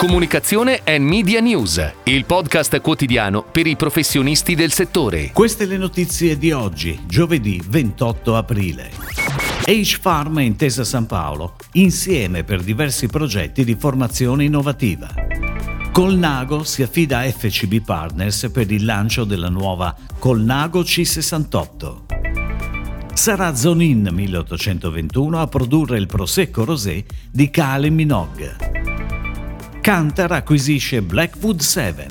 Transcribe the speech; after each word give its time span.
Comunicazione 0.00 0.80
e 0.82 0.98
Media 0.98 1.40
News, 1.40 1.92
il 2.04 2.24
podcast 2.24 2.80
quotidiano 2.80 3.42
per 3.44 3.66
i 3.66 3.76
professionisti 3.76 4.54
del 4.54 4.72
settore. 4.72 5.30
Queste 5.30 5.66
le 5.66 5.76
notizie 5.76 6.38
di 6.38 6.52
oggi, 6.52 6.98
giovedì 7.06 7.60
28 7.62 8.34
aprile. 8.34 8.90
Age 9.66 9.98
Farm 10.00 10.38
e 10.38 10.44
Intesa 10.44 10.84
San 10.84 11.04
Paolo, 11.04 11.56
insieme 11.72 12.44
per 12.44 12.62
diversi 12.62 13.08
progetti 13.08 13.62
di 13.62 13.74
formazione 13.74 14.44
innovativa. 14.44 15.12
Colnago 15.92 16.64
si 16.64 16.82
affida 16.82 17.18
a 17.18 17.30
FCB 17.30 17.84
Partners 17.84 18.48
per 18.50 18.72
il 18.72 18.86
lancio 18.86 19.24
della 19.24 19.50
nuova 19.50 19.94
Colnago 20.18 20.80
C68. 20.80 21.96
Sarà 23.12 23.54
Zonin 23.54 24.08
1821 24.10 25.38
a 25.38 25.46
produrre 25.46 25.98
il 25.98 26.06
Prosecco 26.06 26.64
Rosé 26.64 27.04
di 27.30 27.50
Kale 27.50 27.90
Minogue. 27.90 28.69
Cantar 29.80 30.30
acquisisce 30.32 31.00
Blackwood 31.00 31.60
7. 31.60 32.06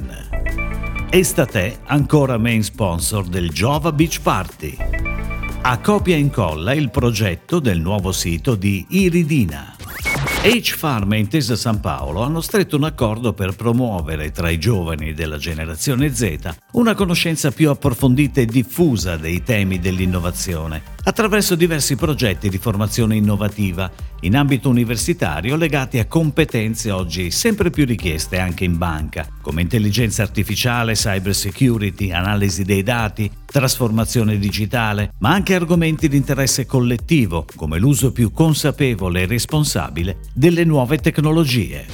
Estate 1.12 1.78
ancora 1.86 2.40
main 2.40 2.64
sponsor 2.64 3.28
del 3.28 3.52
Jova 3.52 3.92
Beach 3.92 4.22
Party. 4.22 4.76
A 5.62 5.78
copia 5.78 6.16
e 6.16 6.20
incolla 6.20 6.73
il 6.73 6.90
progetto 6.90 7.59
del 7.59 7.80
nuovo 7.80 8.12
sito 8.12 8.55
di 8.55 8.84
Iridina. 8.90 9.79
H-Farm 10.42 11.12
e 11.12 11.18
Intesa 11.18 11.58
San 11.58 11.82
Paolo 11.82 12.22
hanno 12.22 12.40
stretto 12.40 12.78
un 12.78 12.86
accordo 12.86 13.34
per 13.34 13.58
promuovere 13.58 14.32
tra 14.32 14.50
i 14.50 14.58
giovani 14.58 15.14
della 15.14 15.38
generazione 15.38 16.16
Z 16.16 16.56
una 16.72 16.96
conoscenza 16.96 17.52
più 17.52 17.70
approfondita 17.70 18.40
e 18.40 18.46
diffusa 18.46 19.18
dei 19.18 19.44
temi 19.44 19.80
dell'innovazione, 19.80 20.82
attraverso 21.04 21.56
diversi 21.56 21.98
progetti 21.98 22.48
di 22.48 22.58
formazione 22.58 23.18
innovativa 23.18 23.92
in 24.22 24.38
ambito 24.38 24.70
universitario 24.70 25.58
legati 25.58 26.00
a 26.00 26.06
competenze 26.06 26.90
oggi 26.90 27.32
sempre 27.32 27.70
più 27.70 27.86
richieste 27.86 28.40
anche 28.40 28.64
in 28.64 28.78
banca, 28.78 29.28
come 29.49 29.62
intelligenza 29.62 30.21
artificiale, 30.21 30.94
cyber 30.94 31.33
security, 31.33 32.11
analisi 32.11 32.64
dei 32.64 32.83
dati, 32.83 33.31
trasformazione 33.47 34.38
digitale, 34.38 35.14
ma 35.22 35.31
anche 35.31 35.56
argomenti 35.56 36.08
di 36.08 36.17
interesse 36.17 36.67
collettivo, 36.67 37.47
come 37.56 37.80
l'uso 37.80 38.11
più 38.11 38.31
consapevole 38.31 39.23
e 39.23 39.25
responsabile 39.25 40.17
delle 40.36 40.64
nuove 40.66 41.00
tecnologie. 41.00 41.88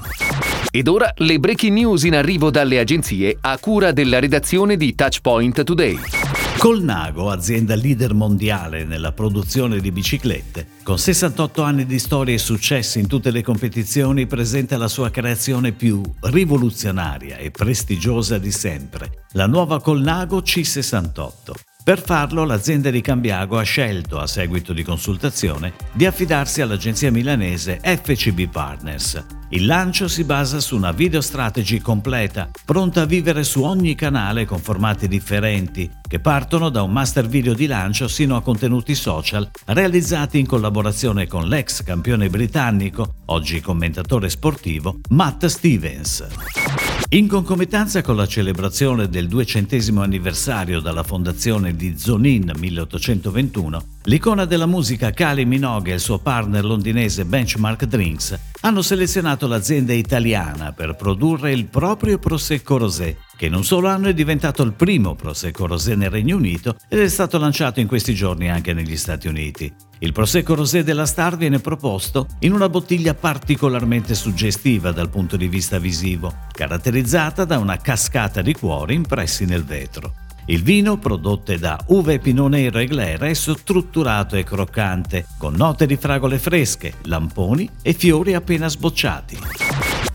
Ed 0.69 0.89
ora 0.89 1.13
le 1.15 1.39
breaking 1.39 1.77
news 1.77 2.03
in 2.03 2.15
arrivo 2.15 2.51
dalle 2.51 2.77
agenzie 2.77 3.37
a 3.39 3.57
cura 3.57 3.93
della 3.93 4.19
redazione 4.19 4.75
di 4.75 4.93
Touchpoint 4.93 5.63
Today. 5.63 6.34
Colnago, 6.57 7.29
azienda 7.29 7.75
leader 7.75 8.13
mondiale 8.13 8.85
nella 8.85 9.11
produzione 9.11 9.79
di 9.79 9.91
biciclette, 9.91 10.67
con 10.83 10.97
68 10.97 11.61
anni 11.61 11.85
di 11.85 11.99
storia 11.99 12.33
e 12.33 12.39
successi 12.39 12.99
in 12.99 13.07
tutte 13.07 13.29
le 13.29 13.43
competizioni, 13.43 14.25
presenta 14.25 14.77
la 14.77 14.87
sua 14.87 15.11
creazione 15.11 15.73
più 15.73 16.01
rivoluzionaria 16.21 17.37
e 17.37 17.51
prestigiosa 17.51 18.37
di 18.39 18.51
sempre, 18.51 19.25
la 19.33 19.45
nuova 19.45 19.79
Colnago 19.79 20.39
C68. 20.39 21.74
Per 21.85 22.01
farlo 22.01 22.45
l'azienda 22.45 22.89
di 22.89 22.99
Cambiago 22.99 23.59
ha 23.59 23.61
scelto, 23.61 24.17
a 24.17 24.25
seguito 24.25 24.73
di 24.73 24.81
consultazione, 24.81 25.73
di 25.93 26.07
affidarsi 26.07 26.61
all'agenzia 26.61 27.11
milanese 27.11 27.79
FCB 27.79 28.49
Partners. 28.49 29.23
Il 29.49 29.67
lancio 29.67 30.07
si 30.07 30.23
basa 30.23 30.59
su 30.59 30.75
una 30.75 30.91
video 30.91 31.21
strategy 31.21 31.77
completa, 31.77 32.49
pronta 32.65 33.01
a 33.01 33.05
vivere 33.05 33.43
su 33.43 33.61
ogni 33.61 33.93
canale 33.93 34.45
con 34.45 34.57
formati 34.57 35.07
differenti, 35.07 35.87
che 36.01 36.19
partono 36.19 36.69
da 36.69 36.81
un 36.81 36.91
master 36.91 37.27
video 37.27 37.53
di 37.53 37.67
lancio 37.67 38.07
sino 38.07 38.35
a 38.35 38.41
contenuti 38.41 38.95
social 38.95 39.47
realizzati 39.65 40.39
in 40.39 40.47
collaborazione 40.47 41.27
con 41.27 41.47
l'ex 41.47 41.83
campione 41.83 42.31
britannico, 42.31 43.17
oggi 43.25 43.61
commentatore 43.61 44.29
sportivo, 44.29 45.01
Matt 45.09 45.45
Stevens. 45.45 46.94
In 47.09 47.27
concomitanza 47.27 48.01
con 48.01 48.15
la 48.15 48.25
celebrazione 48.25 49.07
del 49.07 49.27
duecentesimo 49.27 50.01
anniversario 50.01 50.79
dalla 50.79 51.03
fondazione 51.03 51.75
di 51.75 51.95
Zonin 51.99 52.51
1821, 52.57 53.94
l'icona 54.05 54.45
della 54.45 54.65
musica 54.65 55.11
Kali 55.11 55.45
Minogue 55.45 55.91
e 55.91 55.95
il 55.95 55.99
suo 55.99 56.19
partner 56.19 56.63
londinese 56.63 57.25
Benchmark 57.25 57.85
Drinks 57.85 58.37
hanno 58.61 58.81
selezionato 58.81 59.47
l'azienda 59.47 59.93
italiana 59.93 60.73
per 60.73 60.95
produrre 60.95 61.51
il 61.51 61.65
proprio 61.65 62.17
Prosecco 62.17 62.77
Rosé, 62.77 63.17
che 63.35 63.45
in 63.45 63.53
un 63.53 63.63
solo 63.63 63.87
anno 63.87 64.07
è 64.07 64.13
diventato 64.13 64.63
il 64.63 64.73
primo 64.73 65.15
Prosecco 65.15 65.67
Rosé 65.67 65.95
nel 65.95 66.09
Regno 66.09 66.35
Unito 66.35 66.77
ed 66.87 66.99
è 66.99 67.07
stato 67.07 67.37
lanciato 67.37 67.79
in 67.79 67.87
questi 67.87 68.13
giorni 68.13 68.49
anche 68.49 68.73
negli 68.73 68.97
Stati 68.97 69.27
Uniti. 69.27 69.71
Il 69.99 70.11
Prosecco 70.11 70.55
Rosé 70.55 70.83
della 70.83 71.05
Star 71.05 71.37
viene 71.37 71.59
proposto 71.59 72.27
in 72.39 72.53
una 72.53 72.69
bottiglia 72.69 73.13
particolarmente 73.13 74.13
suggestiva 74.13 74.91
dal 74.91 75.09
punto 75.09 75.37
di 75.37 75.47
vista 75.47 75.79
visivo, 75.79 76.33
caratterizzata 76.51 77.45
da 77.45 77.57
una 77.57 77.77
cascata 77.77 78.41
di 78.41 78.53
cuori 78.53 78.93
impressi 78.93 79.45
nel 79.45 79.63
vetro. 79.63 80.24
Il 80.47 80.61
vino, 80.61 80.99
prodotto 80.99 81.57
da 81.57 81.79
uve 81.87 82.19
Pinot 82.19 82.51
Nero 82.51 82.77
e 82.77 82.85
Glera, 82.85 83.25
è 83.25 83.33
strutturato 83.33 84.35
e 84.35 84.43
croccante, 84.43 85.25
con 85.39 85.55
note 85.55 85.87
di 85.87 85.95
fragole 85.95 86.37
fresche, 86.37 86.93
lamponi 87.05 87.67
e 87.81 87.93
fiori 87.93 88.35
appena 88.35 88.67
sbocciati. 88.67 89.39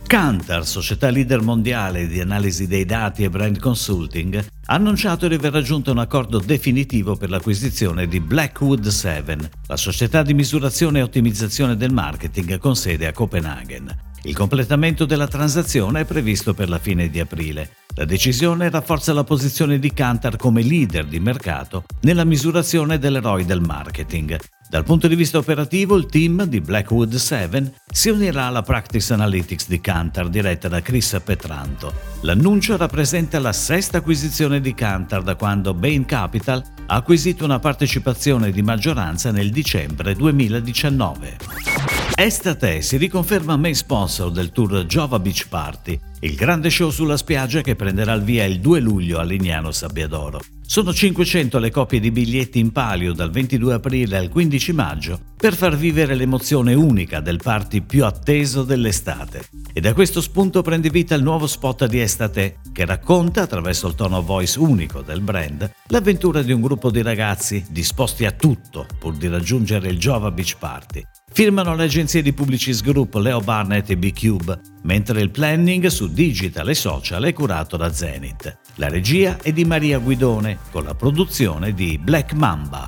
Kantar, 0.06 0.64
società 0.64 1.10
leader 1.10 1.42
mondiale 1.42 2.06
di 2.06 2.20
analisi 2.20 2.68
dei 2.68 2.84
dati 2.84 3.24
e 3.24 3.28
brand 3.28 3.58
consulting, 3.58 4.36
ha 4.66 4.74
annunciato 4.74 5.26
di 5.26 5.34
aver 5.34 5.52
raggiunto 5.52 5.90
un 5.90 5.98
accordo 5.98 6.38
definitivo 6.38 7.16
per 7.16 7.28
l'acquisizione 7.28 8.06
di 8.06 8.20
Blackwood 8.20 8.86
7, 8.86 9.36
la 9.66 9.76
società 9.76 10.22
di 10.22 10.34
misurazione 10.34 11.00
e 11.00 11.02
ottimizzazione 11.02 11.76
del 11.76 11.92
marketing 11.92 12.58
con 12.58 12.76
sede 12.76 13.08
a 13.08 13.12
Copenaghen. 13.12 13.88
Il 14.22 14.36
completamento 14.36 15.06
della 15.06 15.26
transazione 15.26 16.02
è 16.02 16.04
previsto 16.04 16.54
per 16.54 16.68
la 16.68 16.78
fine 16.78 17.08
di 17.08 17.18
aprile. 17.18 17.79
La 18.00 18.06
decisione 18.06 18.70
rafforza 18.70 19.12
la 19.12 19.24
posizione 19.24 19.78
di 19.78 19.92
Kantar 19.92 20.36
come 20.36 20.62
leader 20.62 21.04
di 21.04 21.20
mercato 21.20 21.84
nella 22.00 22.24
misurazione 22.24 22.98
dell'eroe 22.98 23.44
del 23.44 23.60
marketing, 23.60 24.38
dal 24.70 24.84
punto 24.84 25.06
di 25.06 25.14
vista 25.14 25.36
operativo, 25.36 25.96
il 25.96 26.06
team 26.06 26.44
di 26.44 26.62
Blackwood 26.62 27.14
7 27.14 27.74
si 27.92 28.08
unirà 28.08 28.44
alla 28.44 28.62
Practice 28.62 29.12
Analytics 29.12 29.68
di 29.68 29.82
Kantar 29.82 30.30
diretta 30.30 30.68
da 30.68 30.80
Chris 30.80 31.20
Petranto. 31.22 31.92
L'annuncio 32.22 32.78
rappresenta 32.78 33.38
la 33.38 33.52
sesta 33.52 33.98
acquisizione 33.98 34.62
di 34.62 34.72
Kantar 34.72 35.22
da 35.22 35.34
quando 35.34 35.74
Bain 35.74 36.06
Capital 36.06 36.64
ha 36.86 36.94
acquisito 36.94 37.44
una 37.44 37.58
partecipazione 37.58 38.50
di 38.50 38.62
maggioranza 38.62 39.30
nel 39.30 39.50
dicembre 39.50 40.14
2019. 40.14 41.99
Estate 42.22 42.82
si 42.82 42.98
riconferma 42.98 43.56
main 43.56 43.74
sponsor 43.74 44.30
del 44.30 44.52
tour 44.52 44.84
Jova 44.84 45.18
Beach 45.18 45.48
Party, 45.48 45.98
il 46.20 46.34
grande 46.34 46.68
show 46.68 46.90
sulla 46.90 47.16
spiaggia 47.16 47.62
che 47.62 47.76
prenderà 47.76 48.12
il 48.12 48.20
via 48.20 48.44
il 48.44 48.60
2 48.60 48.78
luglio 48.78 49.18
a 49.18 49.22
Lignano 49.22 49.70
Sabbiadoro. 49.70 50.38
Sono 50.66 50.92
500 50.92 51.58
le 51.58 51.70
copie 51.70 51.98
di 51.98 52.10
biglietti 52.10 52.58
in 52.58 52.72
palio 52.72 53.14
dal 53.14 53.30
22 53.30 53.72
aprile 53.72 54.18
al 54.18 54.28
15 54.28 54.72
maggio 54.74 55.18
per 55.34 55.54
far 55.54 55.78
vivere 55.78 56.14
l'emozione 56.14 56.74
unica 56.74 57.20
del 57.20 57.40
party 57.42 57.80
più 57.80 58.04
atteso 58.04 58.64
dell'estate. 58.64 59.48
E 59.72 59.80
da 59.80 59.94
questo 59.94 60.20
spunto 60.20 60.60
prende 60.60 60.90
vita 60.90 61.14
il 61.14 61.22
nuovo 61.22 61.46
spot 61.46 61.86
di 61.86 62.02
Estate 62.02 62.58
che 62.70 62.84
racconta, 62.84 63.40
attraverso 63.40 63.88
il 63.88 63.94
tono 63.94 64.20
voice 64.20 64.58
unico 64.58 65.00
del 65.00 65.22
brand, 65.22 65.68
l'avventura 65.86 66.42
di 66.42 66.52
un 66.52 66.60
gruppo 66.60 66.90
di 66.90 67.00
ragazzi 67.00 67.64
disposti 67.70 68.26
a 68.26 68.32
tutto 68.32 68.86
pur 68.98 69.16
di 69.16 69.26
raggiungere 69.26 69.88
il 69.88 69.96
Jova 69.96 70.30
Beach 70.30 70.58
Party. 70.58 71.02
Firmano 71.32 71.76
le 71.76 71.84
agenzie 71.84 72.22
di 72.22 72.32
Publicis 72.32 72.82
Group 72.82 73.14
Leo 73.14 73.40
Barnett 73.40 73.88
e 73.88 73.96
B-Cube, 73.96 74.60
mentre 74.82 75.20
il 75.20 75.30
planning 75.30 75.86
su 75.86 76.12
digital 76.12 76.68
e 76.68 76.74
social 76.74 77.22
è 77.22 77.32
curato 77.32 77.76
da 77.76 77.92
Zenith. 77.92 78.58
La 78.74 78.88
regia 78.88 79.38
è 79.40 79.52
di 79.52 79.64
Maria 79.64 79.98
Guidone, 79.98 80.58
con 80.70 80.82
la 80.84 80.94
produzione 80.94 81.72
di 81.72 81.98
Black 81.98 82.32
Mamba. 82.32 82.86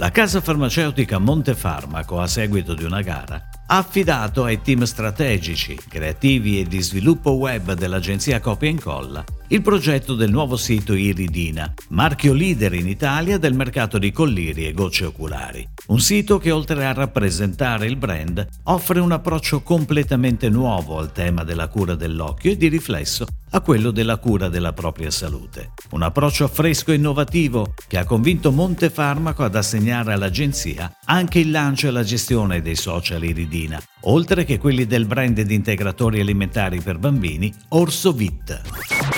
La 0.00 0.10
casa 0.10 0.40
farmaceutica 0.40 1.18
Montefarmaco, 1.18 2.18
a 2.18 2.26
seguito 2.26 2.72
di 2.74 2.84
una 2.84 3.02
gara, 3.02 3.48
ha 3.66 3.76
affidato 3.76 4.44
ai 4.44 4.62
team 4.62 4.84
strategici, 4.84 5.78
creativi 5.88 6.60
e 6.60 6.64
di 6.64 6.80
sviluppo 6.80 7.32
web 7.32 7.74
dell'agenzia 7.74 8.40
Copia 8.40 8.68
e 8.68 8.72
Incolla 8.72 9.24
il 9.50 9.62
progetto 9.62 10.14
del 10.14 10.30
nuovo 10.30 10.56
sito 10.56 10.92
Iridina, 10.92 11.72
marchio 11.88 12.34
leader 12.34 12.74
in 12.74 12.86
Italia 12.86 13.38
del 13.38 13.54
mercato 13.54 13.96
di 13.96 14.12
colliri 14.12 14.66
e 14.66 14.72
gocce 14.72 15.06
oculari. 15.06 15.66
Un 15.86 16.00
sito 16.00 16.38
che 16.38 16.50
oltre 16.50 16.84
a 16.84 16.92
rappresentare 16.92 17.86
il 17.86 17.96
brand 17.96 18.46
offre 18.64 19.00
un 19.00 19.10
approccio 19.10 19.62
completamente 19.62 20.50
nuovo 20.50 20.98
al 20.98 21.12
tema 21.12 21.44
della 21.44 21.68
cura 21.68 21.94
dell'occhio 21.94 22.50
e 22.50 22.56
di 22.58 22.68
riflesso 22.68 23.26
a 23.50 23.62
quello 23.62 23.90
della 23.90 24.18
cura 24.18 24.50
della 24.50 24.74
propria 24.74 25.10
salute. 25.10 25.70
Un 25.92 26.02
approccio 26.02 26.46
fresco 26.46 26.92
e 26.92 26.96
innovativo 26.96 27.72
che 27.86 27.96
ha 27.96 28.04
convinto 28.04 28.52
Montefarmaco 28.52 29.44
ad 29.44 29.56
assegnare 29.56 30.12
all'agenzia 30.12 30.94
anche 31.06 31.38
il 31.38 31.50
lancio 31.50 31.88
e 31.88 31.90
la 31.90 32.02
gestione 32.02 32.60
dei 32.60 32.76
social 32.76 33.24
Iridina, 33.24 33.80
oltre 34.02 34.44
che 34.44 34.58
quelli 34.58 34.86
del 34.86 35.06
brand 35.06 35.40
di 35.40 35.54
integratori 35.54 36.20
alimentari 36.20 36.82
per 36.82 36.98
bambini 36.98 37.50
Orso 37.68 38.12
Vit. 38.12 39.17